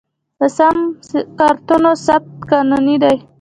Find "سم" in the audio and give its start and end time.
0.57-0.77